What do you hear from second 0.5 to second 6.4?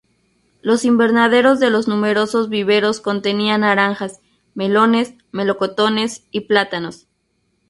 Los invernaderos de los numerosos viveros contenían naranjas, melones, melocotones y